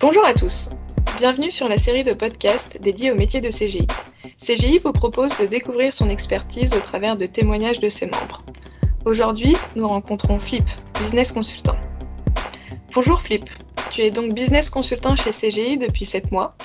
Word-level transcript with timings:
Bonjour 0.00 0.24
à 0.24 0.32
tous, 0.32 0.70
bienvenue 1.18 1.50
sur 1.50 1.68
la 1.68 1.76
série 1.76 2.04
de 2.04 2.12
podcasts 2.12 2.80
dédiée 2.80 3.10
au 3.10 3.16
métier 3.16 3.40
de 3.40 3.48
CGI. 3.48 3.88
CGI 4.38 4.78
vous 4.78 4.92
propose 4.92 5.36
de 5.38 5.46
découvrir 5.46 5.92
son 5.92 6.08
expertise 6.08 6.72
au 6.74 6.78
travers 6.78 7.16
de 7.16 7.26
témoignages 7.26 7.80
de 7.80 7.88
ses 7.88 8.06
membres. 8.06 8.44
Aujourd'hui, 9.04 9.56
nous 9.74 9.88
rencontrons 9.88 10.38
Flip, 10.38 10.62
business 11.00 11.32
consultant. 11.32 11.76
Bonjour 12.94 13.20
Flip, 13.20 13.44
tu 13.90 14.02
es 14.02 14.12
donc 14.12 14.34
business 14.34 14.70
consultant 14.70 15.16
chez 15.16 15.30
CGI 15.30 15.78
depuis 15.78 16.04
7 16.04 16.30
mois. 16.30 16.56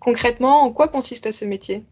Concrètement, 0.00 0.64
en 0.64 0.72
quoi 0.72 0.88
consiste 0.88 1.30
ce 1.30 1.44
métier? 1.44 1.84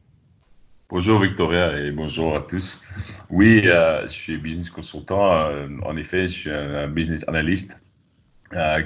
Bonjour 0.88 1.20
Victoria 1.20 1.78
et 1.78 1.92
bonjour 1.92 2.34
à 2.34 2.40
tous. 2.40 2.82
Oui, 3.30 3.62
euh, 3.66 4.02
je 4.02 4.12
suis 4.12 4.36
business 4.36 4.68
consultant. 4.68 5.30
Euh, 5.30 5.68
en 5.84 5.96
effet, 5.96 6.26
je 6.26 6.32
suis 6.32 6.50
un 6.50 6.88
business 6.88 7.28
analyst 7.28 7.80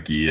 qui, 0.05 0.29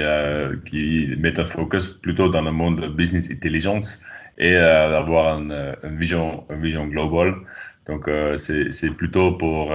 qui 0.65 1.15
met 1.17 1.39
un 1.39 1.45
focus 1.45 1.87
plutôt 1.87 2.29
dans 2.29 2.41
le 2.41 2.51
monde 2.51 2.81
de 2.81 2.87
business 2.87 3.31
intelligence 3.31 4.01
et 4.37 4.53
d'avoir 4.53 5.39
une, 5.39 5.75
vision, 5.97 6.43
une 6.49 6.61
vision 6.61 6.87
globale. 6.87 7.35
Donc, 7.85 8.09
c'est 8.37 8.95
plutôt 8.95 9.33
pour 9.33 9.71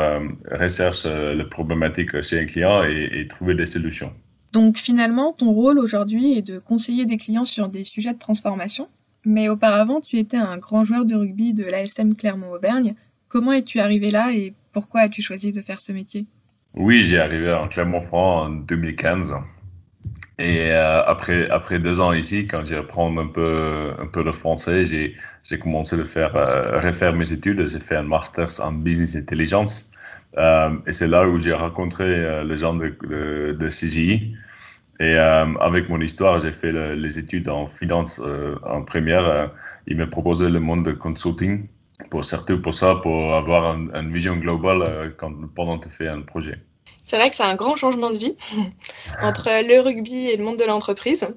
rechercher 0.51 1.35
les 1.35 1.45
problématiques 1.45 2.21
chez 2.23 2.41
un 2.41 2.47
client 2.47 2.85
et, 2.85 3.11
et 3.13 3.27
trouver 3.27 3.55
des 3.55 3.67
solutions. 3.67 4.13
Donc 4.53 4.79
finalement, 4.79 5.33
ton 5.33 5.53
rôle 5.53 5.79
aujourd'hui 5.79 6.39
est 6.39 6.43
de 6.43 6.59
conseiller 6.59 7.05
des 7.05 7.17
clients 7.17 7.45
sur 7.45 7.69
des 7.69 7.85
sujets 7.85 8.15
de 8.15 8.19
transformation 8.19 8.89
mais 9.27 9.49
auparavant, 9.49 10.01
tu 10.01 10.19
étais 10.19 10.37
un 10.37 10.57
grand 10.57 10.85
joueur 10.85 11.05
de 11.05 11.17
rugby 11.17 11.53
de 11.53 11.65
l'ASM 11.65 12.15
Clermont-Auvergne. 12.15 12.95
Comment 13.27 13.53
es-tu 13.53 13.81
arrivé 13.81 14.13
là 14.13 14.33
et 14.33 14.55
pourquoi 14.73 15.01
as-tu 15.01 15.21
choisi 15.21 15.51
de 15.51 15.61
faire 15.63 15.81
ce 15.81 15.91
métier? 15.91 16.27
Oui, 16.77 17.05
j'ai 17.05 17.19
arrivé 17.19 17.53
en 17.53 17.69
Clermont-Franc 17.69 18.43
en 18.43 18.51
2015. 18.51 19.35
Et 20.39 20.71
euh, 20.71 21.03
après, 21.07 21.49
après 21.49 21.79
deux 21.79 22.01
ans 22.01 22.13
ici, 22.13 22.47
quand 22.47 22.65
j'ai 22.67 22.77
appris 22.77 23.01
un 23.01 23.27
peu, 23.29 23.93
un 23.99 24.07
peu 24.07 24.23
le 24.23 24.33
français, 24.33 24.85
j'ai, 24.85 25.15
commencé 25.59 25.99
à 25.99 26.05
faire, 26.05 26.37
euh, 26.37 26.79
refaire 26.81 27.15
mes 27.15 27.33
études. 27.33 27.67
J'ai 27.67 27.81
fait 27.81 27.97
un 27.97 28.03
master 28.03 28.49
en 28.61 28.73
business 28.73 29.17
intelligence. 29.17 29.91
Euh, 30.37 30.77
et 30.87 30.93
c'est 30.93 31.09
là 31.09 31.27
où 31.27 31.41
j'ai 31.41 31.55
rencontré 31.55 32.45
les 32.45 32.59
gens 32.59 32.75
de, 32.75 32.95
de, 33.09 33.57
de 33.59 33.69
CGI. 33.69 34.37
Et 35.01 35.17
avec 35.17 35.89
mon 35.89 36.01
histoire, 36.01 36.41
j'ai 36.41 36.53
fait 36.53 36.73
les 36.73 37.19
études 37.19 37.49
en 37.49 37.67
finance 37.67 38.21
en 38.65 38.83
première. 38.83 39.27
Euh, 39.27 39.47
il 39.87 39.97
m'a 39.97 40.07
proposé 40.07 40.49
le 40.51 40.61
monde 40.61 40.85
de 40.85 40.93
consulting 40.93 41.69
pour 42.11 42.25
ça, 42.25 42.95
pour 43.03 43.35
avoir 43.35 43.75
une 43.75 44.13
vision 44.13 44.37
globale 44.37 45.15
quand, 45.19 45.33
pendant 45.55 45.79
que 45.79 45.89
tu 45.89 45.95
fais 45.95 46.09
un 46.09 46.23
projet. 46.23 46.59
C'est 47.05 47.17
vrai 47.17 47.29
que 47.29 47.37
c'est 47.37 47.45
un 47.45 47.55
grand 47.55 47.77
changement 47.77 48.11
de 48.11 48.19
vie 48.19 48.37
entre 49.23 49.49
le 49.69 49.81
rugby 49.81 50.29
et 50.29 50.37
le 50.37 50.45
monde 50.45 50.59
de 50.59 50.65
l'entreprise. 50.65 51.29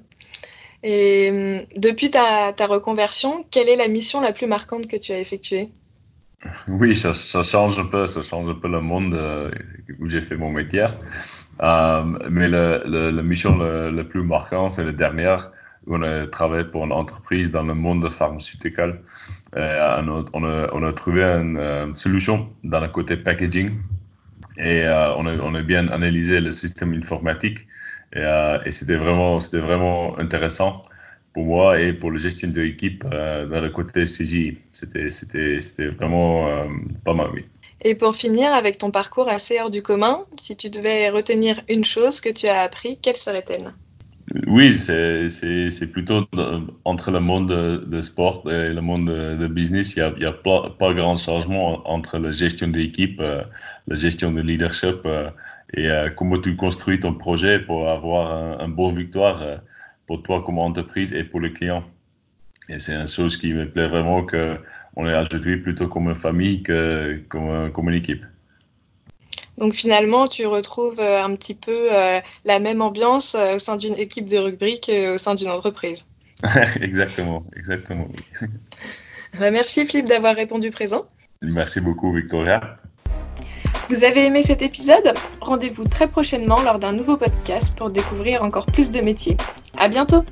Et 0.82 1.66
depuis 1.76 2.10
ta, 2.10 2.52
ta, 2.52 2.66
reconversion, 2.66 3.44
quelle 3.50 3.68
est 3.68 3.76
la 3.76 3.88
mission 3.88 4.20
la 4.20 4.32
plus 4.32 4.46
marquante 4.46 4.86
que 4.86 4.96
tu 4.96 5.12
as 5.12 5.20
effectuée? 5.20 5.68
Oui, 6.68 6.96
ça, 6.96 7.12
ça, 7.12 7.42
change 7.42 7.78
un 7.78 7.84
peu, 7.84 8.06
ça 8.06 8.22
change 8.22 8.48
un 8.48 8.54
peu 8.54 8.68
le 8.68 8.80
monde 8.80 9.14
où 10.00 10.08
j'ai 10.08 10.22
fait 10.22 10.36
mon 10.36 10.50
métier. 10.50 10.86
Euh, 11.62 12.02
mais 12.30 12.48
la 12.48 13.22
mission 13.22 13.58
le 13.58 14.02
plus 14.02 14.22
marquante, 14.22 14.72
c'est 14.72 14.84
la 14.84 14.92
dernière 14.92 15.50
on 15.86 16.02
a 16.02 16.26
travaillé 16.26 16.64
pour 16.64 16.84
une 16.84 16.92
entreprise 16.92 17.50
dans 17.50 17.62
le 17.62 17.74
monde 17.74 18.08
pharmaceutique. 18.10 18.78
Euh, 18.78 20.02
on, 20.32 20.82
a, 20.82 20.92
trouvé 20.92 21.22
une, 21.22 21.56
euh, 21.56 21.92
solution 21.94 22.50
dans 22.64 22.80
le 22.80 22.88
côté 22.88 23.16
packaging 23.16 23.70
et 24.58 24.82
euh, 24.84 25.14
on, 25.16 25.54
a, 25.54 25.62
bien 25.62 25.88
analysé 25.88 26.40
le 26.40 26.52
système 26.52 26.92
informatique 26.92 27.66
et, 28.14 28.70
c'était 28.70 28.96
vraiment, 28.96 29.40
c'était 29.40 29.60
vraiment 29.60 30.18
intéressant 30.18 30.82
pour 31.32 31.44
moi 31.44 31.80
et 31.80 31.92
pour 31.92 32.10
la 32.10 32.18
gestion 32.18 32.48
de 32.48 32.60
l'équipe 32.60 33.04
dans 33.04 33.60
le 33.60 33.70
côté 33.70 34.04
CGI. 34.04 34.58
C'était, 34.72 35.88
vraiment 35.90 36.66
pas 37.04 37.14
mal. 37.14 37.28
Et 37.82 37.94
pour 37.94 38.14
finir, 38.16 38.52
avec 38.52 38.78
ton 38.78 38.90
parcours 38.90 39.28
assez 39.28 39.60
hors 39.60 39.70
du 39.70 39.80
commun, 39.80 40.26
si 40.38 40.56
tu 40.56 40.70
devais 40.70 41.08
retenir 41.08 41.62
une 41.68 41.84
chose 41.84 42.20
que 42.20 42.28
tu 42.28 42.46
as 42.48 42.60
appris, 42.60 42.98
quelle 43.00 43.16
serait-elle? 43.16 43.72
Oui, 44.46 44.72
c'est 44.74 45.90
plutôt 45.92 46.24
entre 46.84 47.10
le 47.10 47.18
monde 47.20 47.48
de, 47.86 48.00
sport 48.00 48.48
et 48.50 48.72
le 48.72 48.80
monde 48.80 49.06
de, 49.06 49.46
business, 49.48 49.96
il 49.96 50.14
n'y 50.18 50.24
a, 50.24 50.32
pas, 50.32 50.70
pas 50.78 50.94
grand 50.94 51.16
changement 51.16 51.88
entre 51.88 52.18
la 52.18 52.30
gestion 52.30 52.68
de 52.68 52.78
l'équipe, 52.78 53.18
euh, 53.20 53.42
la 53.88 53.96
gestion 53.96 54.30
de 54.30 54.40
leadership 54.40 55.00
euh, 55.04 55.30
et 55.74 55.90
euh, 55.90 56.10
comment 56.10 56.38
tu 56.38 56.54
construis 56.54 57.00
ton 57.00 57.14
projet 57.14 57.58
pour 57.58 57.88
avoir 57.88 58.60
un, 58.60 58.64
un 58.64 58.68
bon 58.68 58.92
victoire 58.92 59.60
pour 60.06 60.22
toi 60.22 60.42
comme 60.44 60.58
entreprise 60.58 61.12
et 61.12 61.24
pour 61.24 61.40
le 61.40 61.48
client. 61.48 61.82
Et 62.68 62.78
c'est 62.78 62.94
une 62.94 63.08
chose 63.08 63.36
qui 63.36 63.52
me 63.52 63.68
plaît 63.68 63.88
vraiment 63.88 64.24
que 64.24 64.58
on 64.96 65.06
est 65.08 65.16
aujourd'hui 65.16 65.56
plutôt 65.56 65.88
comme 65.88 66.08
une 66.08 66.14
famille 66.14 66.62
que 66.62 67.20
comme, 67.28 67.72
comme, 67.72 67.88
une 67.88 67.96
équipe. 67.96 68.24
Donc 69.60 69.74
finalement, 69.74 70.26
tu 70.26 70.46
retrouves 70.46 70.98
euh, 70.98 71.22
un 71.22 71.36
petit 71.36 71.54
peu 71.54 71.88
euh, 71.92 72.18
la 72.46 72.58
même 72.58 72.80
ambiance 72.80 73.34
euh, 73.34 73.56
au 73.56 73.58
sein 73.58 73.76
d'une 73.76 73.94
équipe 73.94 74.26
de 74.26 74.38
rugby 74.38 74.80
qu'au 74.80 75.18
sein 75.18 75.34
d'une 75.34 75.50
entreprise. 75.50 76.06
exactement, 76.80 77.44
exactement. 77.56 78.08
Bah, 79.38 79.52
merci 79.52 79.86
Philippe 79.86 80.08
d'avoir 80.08 80.34
répondu 80.34 80.70
présent. 80.70 81.06
Merci 81.40 81.80
beaucoup 81.80 82.12
Victoria. 82.12 82.78
Vous 83.88 84.02
avez 84.02 84.26
aimé 84.26 84.42
cet 84.42 84.60
épisode? 84.60 85.14
Rendez-vous 85.40 85.84
très 85.84 86.08
prochainement 86.08 86.60
lors 86.62 86.80
d'un 86.80 86.90
nouveau 86.90 87.16
podcast 87.16 87.72
pour 87.76 87.90
découvrir 87.90 88.42
encore 88.42 88.66
plus 88.66 88.90
de 88.90 89.00
métiers. 89.00 89.36
À 89.78 89.86
bientôt 89.86 90.24